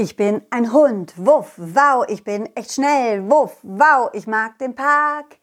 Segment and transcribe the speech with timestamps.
[0.00, 4.76] Ich bin ein Hund, wuff, wow, ich bin echt schnell, wuff, wow, ich mag den
[4.76, 5.38] Park.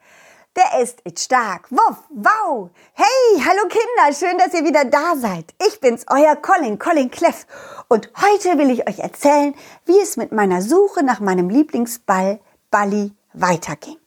[0.56, 2.70] Der ist echt stark, wuff, wow.
[2.94, 5.54] Hey, hallo Kinder, schön, dass ihr wieder da seid.
[5.68, 7.46] Ich bin's, euer Colin, Colin Cleff.
[7.90, 9.54] Und heute will ich euch erzählen,
[9.84, 12.40] wie es mit meiner Suche nach meinem Lieblingsball,
[12.72, 13.98] Balli, weiterging.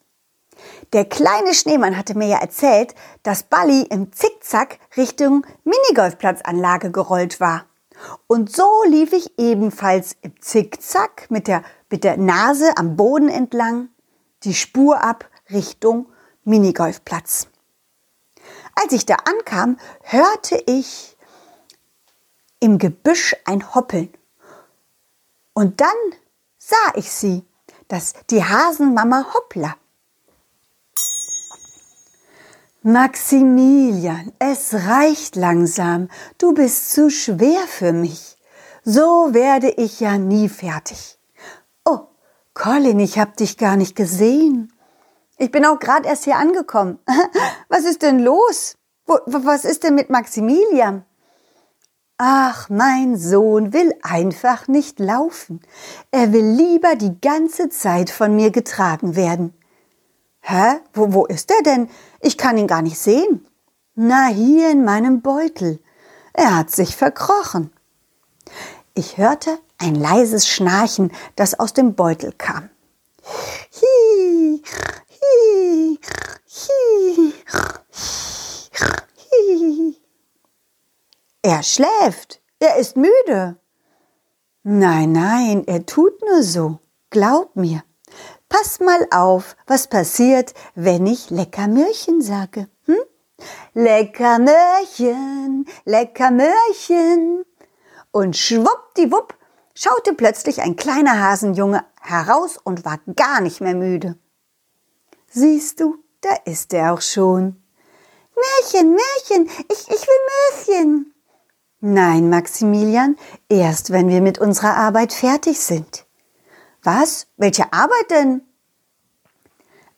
[0.94, 7.67] Der kleine Schneemann hatte mir ja erzählt, dass Balli im Zickzack Richtung Minigolfplatzanlage gerollt war.
[8.26, 13.88] Und so lief ich ebenfalls im Zickzack mit der, mit der Nase am Boden entlang,
[14.44, 16.06] die Spur ab Richtung
[16.44, 17.48] Minigolfplatz.
[18.74, 21.16] Als ich da ankam, hörte ich
[22.60, 24.12] im Gebüsch ein Hoppeln.
[25.52, 25.88] Und dann
[26.58, 27.44] sah ich sie,
[27.88, 29.76] das die Hasenmama Hoppla.
[32.90, 36.08] Maximilian, es reicht langsam.
[36.38, 38.38] Du bist zu schwer für mich.
[38.82, 41.18] So werde ich ja nie fertig.
[41.84, 42.06] Oh,
[42.54, 44.72] Colin, ich hab dich gar nicht gesehen.
[45.36, 46.98] Ich bin auch gerade erst hier angekommen.
[47.68, 48.78] Was ist denn los?
[49.04, 51.04] Was ist denn mit Maximilian?
[52.16, 55.60] Ach, mein Sohn will einfach nicht laufen.
[56.10, 59.57] Er will lieber die ganze Zeit von mir getragen werden.
[60.40, 60.80] Hä?
[60.94, 61.90] Wo, wo ist er denn?
[62.20, 63.46] Ich kann ihn gar nicht sehen.
[63.94, 65.80] Na, hier in meinem Beutel.
[66.32, 67.72] Er hat sich verkrochen.
[68.94, 72.70] Ich hörte ein leises Schnarchen, das aus dem Beutel kam.
[73.24, 74.62] Hi,
[75.20, 75.98] hi,
[76.56, 77.34] hi, hi.
[81.42, 82.40] Er schläft.
[82.58, 83.56] Er ist müde.
[84.64, 86.78] Nein, nein, er tut nur so.
[87.10, 87.82] Glaub mir.
[88.48, 92.68] Pass mal auf, was passiert, wenn ich Leckermörchen sage.
[92.86, 92.96] Hm?
[93.74, 97.44] Leckermörchen, Leckermörchen.
[98.10, 99.34] Und schwuppdiwupp
[99.74, 104.18] schaute plötzlich ein kleiner Hasenjunge heraus und war gar nicht mehr müde.
[105.28, 107.62] Siehst du, da ist er auch schon.
[108.34, 111.14] Märchen, Märchen, ich, ich will Möschen.
[111.80, 113.16] Nein, Maximilian,
[113.48, 116.07] erst wenn wir mit unserer Arbeit fertig sind.
[116.90, 117.26] Was?
[117.36, 118.40] Welche Arbeit denn?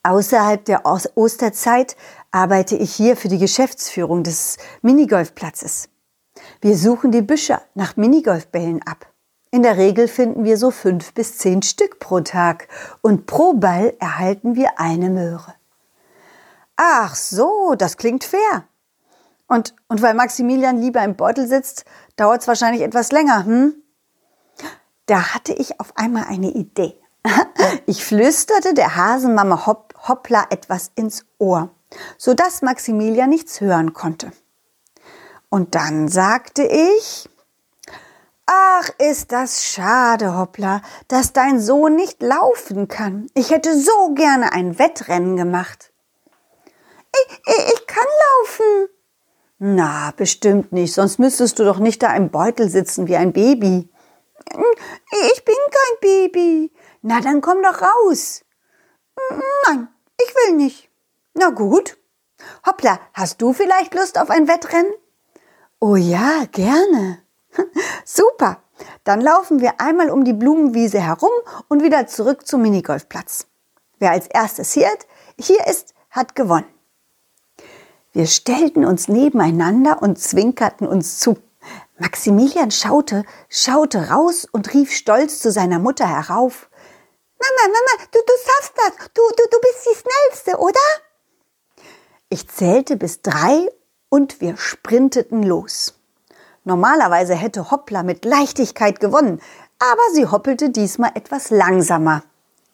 [0.02, 0.84] Außerhalb der
[1.14, 1.96] Osterzeit
[2.32, 5.88] arbeite ich hier für die Geschäftsführung des Minigolfplatzes.
[6.60, 9.06] Wir suchen die Büsche nach Minigolfbällen ab.
[9.52, 12.66] In der Regel finden wir so fünf bis zehn Stück pro Tag
[13.02, 15.54] und pro Ball erhalten wir eine Möhre.
[16.74, 18.64] Ach so, das klingt fair.
[19.46, 21.84] Und, und weil Maximilian lieber im Beutel sitzt,
[22.16, 23.79] dauert es wahrscheinlich etwas länger, hm?
[25.10, 26.94] Da hatte ich auf einmal eine Idee.
[27.86, 31.70] Ich flüsterte der Hasenmama Hopp, Hoppla etwas ins Ohr,
[32.16, 34.30] sodass Maximilian nichts hören konnte.
[35.48, 37.28] Und dann sagte ich,
[38.46, 43.26] Ach, ist das schade, Hoppla, dass dein Sohn nicht laufen kann.
[43.34, 45.92] Ich hätte so gerne ein Wettrennen gemacht.
[47.12, 48.06] Ich, ich, ich kann
[48.38, 48.88] laufen.
[49.58, 53.90] Na, bestimmt nicht, sonst müsstest du doch nicht da im Beutel sitzen wie ein Baby.
[55.32, 56.72] Ich bin kein Baby.
[57.02, 58.44] Na, dann komm doch raus.
[59.66, 59.88] Nein,
[60.20, 60.90] ich will nicht.
[61.34, 61.98] Na gut.
[62.66, 64.92] Hoppla, hast du vielleicht Lust auf ein Wettrennen?
[65.78, 67.22] Oh ja, gerne.
[68.04, 68.62] Super.
[69.04, 71.30] Dann laufen wir einmal um die Blumenwiese herum
[71.68, 73.46] und wieder zurück zum Minigolfplatz.
[73.98, 74.88] Wer als erstes hier,
[75.38, 76.66] hier ist, hat gewonnen.
[78.12, 81.38] Wir stellten uns nebeneinander und zwinkerten uns zu.
[82.00, 86.70] Maximilian schaute, schaute raus und rief stolz zu seiner Mutter herauf.
[87.38, 89.08] Mama, Mama, du, du schaffst das.
[89.12, 90.80] Du, du, du bist die Schnellste, oder?
[92.30, 93.68] Ich zählte bis drei
[94.08, 95.92] und wir sprinteten los.
[96.64, 99.42] Normalerweise hätte Hoppla mit Leichtigkeit gewonnen,
[99.78, 102.22] aber sie hoppelte diesmal etwas langsamer.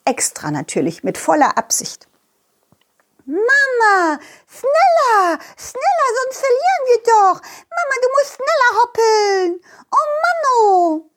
[0.05, 2.07] Extra natürlich, mit voller Absicht.
[3.25, 7.43] Mama, schneller, schneller, sonst verlieren wir doch.
[7.77, 9.61] Mama, du musst schneller hoppeln.
[9.93, 11.11] Oh Manno.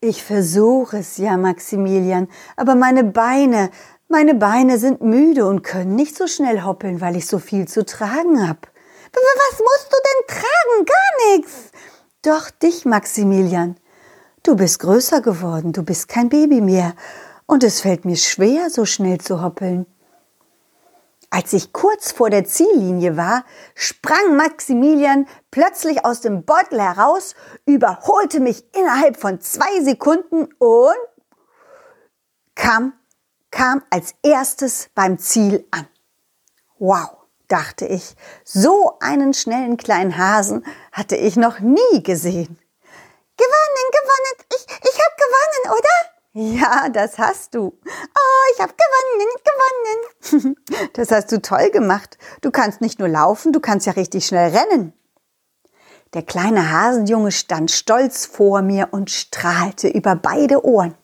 [0.00, 3.70] Ich versuche es ja, Maximilian, aber meine Beine,
[4.08, 7.84] meine Beine sind müde und können nicht so schnell hoppeln, weil ich so viel zu
[7.84, 8.68] tragen hab.
[9.12, 10.84] Was musst du denn tragen?
[10.84, 11.72] Gar nichts.
[12.22, 13.76] Doch dich, Maximilian.
[14.42, 16.94] Du bist größer geworden, du bist kein Baby mehr,
[17.46, 19.86] und es fällt mir schwer, so schnell zu hoppeln.
[21.30, 23.44] Als ich kurz vor der Ziellinie war,
[23.74, 27.34] sprang Maximilian plötzlich aus dem Beutel heraus,
[27.64, 30.96] überholte mich innerhalb von zwei Sekunden und
[32.54, 32.92] kam,
[33.50, 35.88] kam als erstes beim Ziel an.
[36.78, 37.16] Wow,
[37.48, 38.14] dachte ich,
[38.44, 42.58] so einen schnellen kleinen Hasen hatte ich noch nie gesehen.
[43.36, 46.05] Gewonnen, gewonnen, ich, ich hab gewonnen, oder?
[46.38, 47.72] Ja, das hast du.
[47.82, 50.56] Oh, ich habe gewonnen, gewonnen.
[50.92, 52.18] Das hast du toll gemacht.
[52.42, 54.92] Du kannst nicht nur laufen, du kannst ja richtig schnell rennen.
[56.12, 60.94] Der kleine Hasenjunge stand stolz vor mir und strahlte über beide Ohren.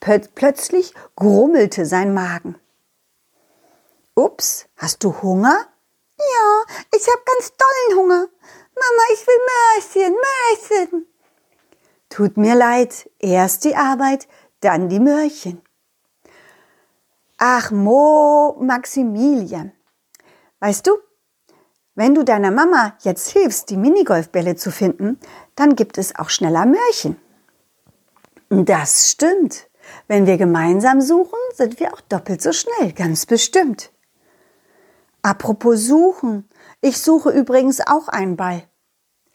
[0.00, 2.56] Plötzlich grummelte sein Magen.
[4.16, 5.68] Ups, hast du Hunger?
[6.18, 6.64] Ja,
[6.96, 8.26] ich habe ganz dollen Hunger.
[8.74, 11.11] Mama, ich will Mörchen, Mörchen.
[12.12, 14.28] Tut mir leid, erst die Arbeit,
[14.60, 15.62] dann die Mörchen.
[17.38, 19.72] Ach, Mo Maximilian.
[20.60, 20.98] Weißt du,
[21.94, 25.18] wenn du deiner Mama jetzt hilfst, die Minigolfbälle zu finden,
[25.54, 27.16] dann gibt es auch schneller Mörchen.
[28.50, 29.70] Das stimmt.
[30.06, 33.90] Wenn wir gemeinsam suchen, sind wir auch doppelt so schnell, ganz bestimmt.
[35.22, 36.46] Apropos suchen.
[36.82, 38.64] Ich suche übrigens auch einen Ball.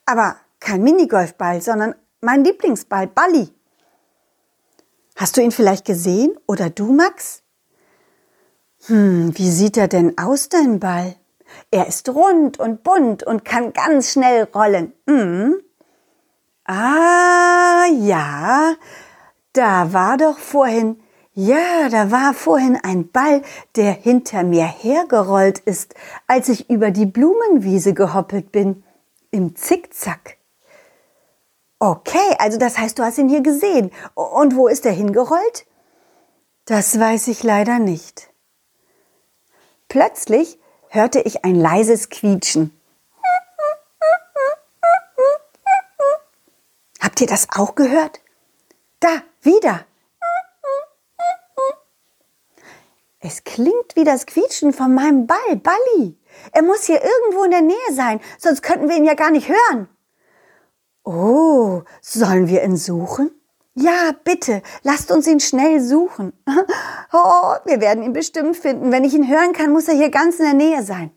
[0.06, 3.50] Aber kein Minigolfball, sondern mein Lieblingsball, Balli.
[5.16, 6.38] Hast du ihn vielleicht gesehen?
[6.46, 7.42] Oder du, Max?
[8.86, 11.16] Hm, wie sieht er denn aus, dein Ball?
[11.72, 14.94] Er ist rund und bunt und kann ganz schnell rollen.
[15.08, 15.56] Hm.
[16.66, 18.76] Ah, ja,
[19.54, 21.00] da war doch vorhin,
[21.34, 23.42] ja, da war vorhin ein Ball,
[23.76, 25.96] der hinter mir hergerollt ist,
[26.28, 28.84] als ich über die Blumenwiese gehoppelt bin.
[29.32, 30.37] Im Zickzack.
[31.80, 33.92] Okay, also das heißt, du hast ihn hier gesehen.
[34.16, 35.68] Und wo ist er hingerollt?
[36.66, 38.30] Das weiß ich leider nicht.
[39.88, 40.60] Plötzlich
[40.90, 42.78] hörte ich ein leises Quietschen.
[47.00, 48.22] Habt ihr das auch gehört?
[49.00, 49.86] Da, wieder.
[53.20, 56.18] Es klingt wie das Quietschen von meinem Ball, Balli.
[56.52, 59.50] Er muss hier irgendwo in der Nähe sein, sonst könnten wir ihn ja gar nicht
[59.50, 59.90] hören.
[61.10, 63.32] Oh, sollen wir ihn suchen?
[63.76, 66.34] Ja, bitte, lasst uns ihn schnell suchen.
[67.14, 68.92] Oh, wir werden ihn bestimmt finden.
[68.92, 71.12] Wenn ich ihn hören kann, muss er hier ganz in der Nähe sein.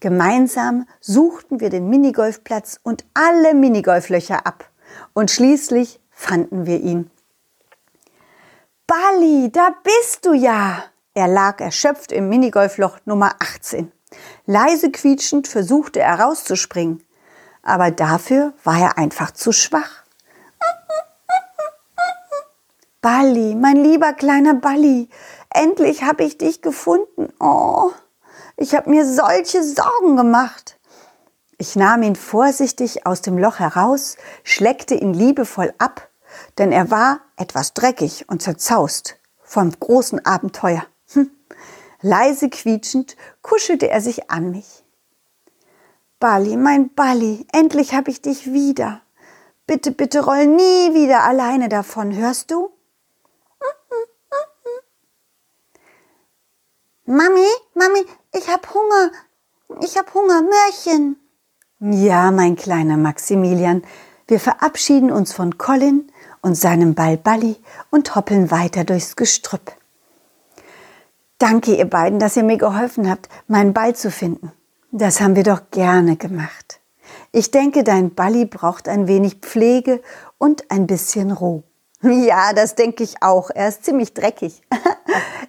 [0.00, 4.70] Gemeinsam suchten wir den Minigolfplatz und alle Minigolflöcher ab.
[5.12, 7.10] Und schließlich fanden wir ihn.
[8.86, 10.84] Bali, da bist du ja!
[11.12, 13.92] Er lag erschöpft im Minigolfloch Nummer 18.
[14.46, 17.02] Leise quietschend versuchte er rauszuspringen,
[17.62, 20.04] aber dafür war er einfach zu schwach.
[23.00, 25.08] Balli, mein lieber kleiner Balli,
[25.50, 27.32] endlich habe ich dich gefunden.
[27.38, 27.92] Oh,
[28.56, 30.78] ich habe mir solche Sorgen gemacht.
[31.58, 36.08] Ich nahm ihn vorsichtig aus dem Loch heraus, schleckte ihn liebevoll ab,
[36.58, 40.84] denn er war etwas dreckig und zerzaust vom großen Abenteuer.
[41.12, 41.30] Hm.
[42.00, 44.84] Leise quietschend kuschelte er sich an mich.
[46.20, 49.02] Balli, mein Balli, endlich habe ich dich wieder.
[49.68, 52.70] Bitte, bitte roll nie wieder alleine davon, hörst du?
[57.04, 58.04] Mami, Mami,
[58.34, 59.12] ich hab Hunger.
[59.80, 61.16] Ich hab Hunger, Mörchen.
[61.80, 63.84] Ja, mein kleiner Maximilian,
[64.26, 66.10] wir verabschieden uns von Colin
[66.42, 67.56] und seinem Ball Balli
[67.90, 69.72] und hoppeln weiter durchs Gestrüpp.
[71.38, 74.50] Danke, ihr beiden, dass ihr mir geholfen habt, meinen Ball zu finden.
[74.90, 76.80] Das haben wir doch gerne gemacht.
[77.30, 80.00] Ich denke, dein Balli braucht ein wenig Pflege
[80.38, 81.62] und ein bisschen Ruhe.
[82.02, 83.50] Ja, das denke ich auch.
[83.50, 84.62] Er ist ziemlich dreckig.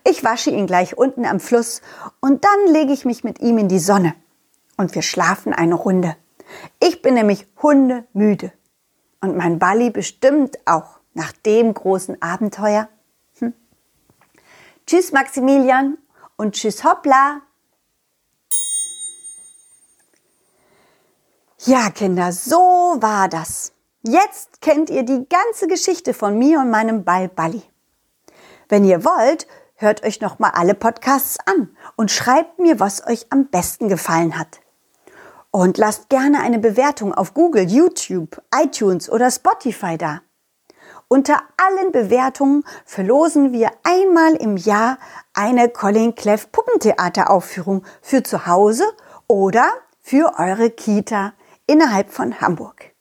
[0.05, 1.81] Ich wasche ihn gleich unten am Fluss
[2.21, 4.15] und dann lege ich mich mit ihm in die Sonne.
[4.77, 6.15] Und wir schlafen eine Runde.
[6.79, 8.53] Ich bin nämlich hundemüde.
[9.19, 12.87] Und mein Balli bestimmt auch nach dem großen Abenteuer.
[13.39, 13.53] Hm.
[14.87, 15.97] Tschüss Maximilian
[16.37, 17.41] und tschüss Hoppla.
[21.65, 23.73] Ja, Kinder, so war das.
[24.01, 27.61] Jetzt kennt ihr die ganze Geschichte von mir und meinem Ball Balli.
[28.69, 33.47] Wenn ihr wollt, hört euch nochmal alle Podcasts an und schreibt mir, was euch am
[33.47, 34.61] besten gefallen hat.
[35.51, 40.21] Und lasst gerne eine Bewertung auf Google, YouTube, iTunes oder Spotify da.
[41.09, 44.97] Unter allen Bewertungen verlosen wir einmal im Jahr
[45.33, 48.85] eine Colin Cleff Puppentheateraufführung für zu Hause
[49.27, 51.33] oder für eure Kita
[51.69, 52.93] innerhalb von Hamburg.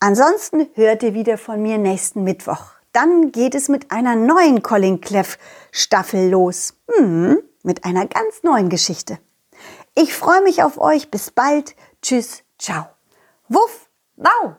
[0.00, 2.72] Ansonsten hört ihr wieder von mir nächsten Mittwoch.
[2.92, 5.38] Dann geht es mit einer neuen Colin Cleff
[5.70, 6.74] Staffel los.
[6.90, 9.18] Hm, mit einer ganz neuen Geschichte.
[9.94, 11.10] Ich freue mich auf euch.
[11.10, 11.76] Bis bald.
[12.02, 12.42] Tschüss.
[12.58, 12.86] Ciao.
[13.48, 13.88] Wuff.
[14.16, 14.54] Wow.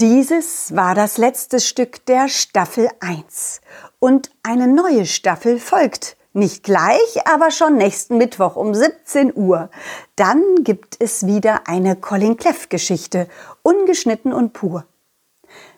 [0.00, 3.60] Dieses war das letzte Stück der Staffel 1
[3.98, 9.68] und eine neue Staffel folgt Nicht gleich, aber schon nächsten Mittwoch um 17 Uhr.
[10.14, 13.28] Dann gibt es wieder eine Colin Cleff Geschichte,
[13.62, 14.84] ungeschnitten und pur.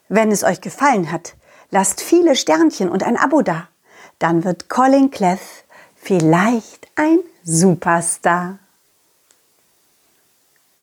[0.09, 1.37] Wenn es euch gefallen hat,
[1.71, 3.68] lasst viele Sternchen und ein Abo da.
[4.18, 8.59] Dann wird Colin Cleff vielleicht ein Superstar.